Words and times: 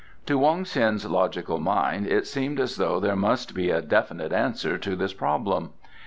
To 0.25 0.35
Wong 0.35 0.63
Ts'in's 0.65 1.05
logical 1.05 1.59
mind 1.59 2.07
it 2.07 2.25
seemed 2.25 2.59
as 2.59 2.77
though 2.77 2.99
there 2.99 3.15
must 3.15 3.53
be 3.53 3.69
a 3.69 3.83
definite 3.83 4.33
answer 4.33 4.79
to 4.79 4.95
this 4.95 5.13
problem. 5.13 5.73